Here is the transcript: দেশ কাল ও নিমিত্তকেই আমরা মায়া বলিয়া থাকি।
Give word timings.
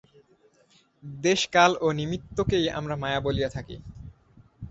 দেশ 1.19 1.41
কাল 1.53 1.71
ও 1.81 1.87
নিমিত্তকেই 1.91 2.65
আমরা 2.71 2.95
মায়া 2.95 3.19
বলিয়া 3.19 3.49
থাকি। 3.49 3.75